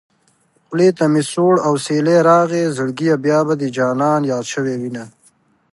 خولې 0.65 0.89
ته 0.97 1.05
مې 1.13 1.23
سوړ 1.31 1.55
اوسېلی 1.69 2.17
راغی 2.29 2.63
زړګيه 2.75 3.15
بيا 3.25 3.39
به 3.47 3.53
دې 3.59 3.67
جانان 3.77 4.21
ياد 4.31 4.45
شوی 4.53 4.75
وينه 4.81 5.05